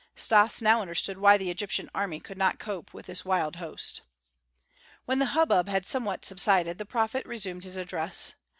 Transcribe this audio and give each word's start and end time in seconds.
Stas 0.15 0.63
now 0.63 0.81
understood 0.81 1.19
why 1.19 1.37
the 1.37 1.51
Egyptian 1.51 1.87
army 1.93 2.19
could 2.19 2.35
not 2.35 2.57
cope 2.57 2.91
with 2.91 3.05
this 3.05 3.23
wild 3.23 3.57
host. 3.57 4.01
When 5.05 5.19
the 5.19 5.27
hubbub 5.37 5.69
had 5.69 5.85
somewhat 5.85 6.25
subsided, 6.25 6.79
the 6.79 6.87
prophet 6.87 7.23
resumed 7.23 7.65
his 7.65 7.75
address. 7.77 8.33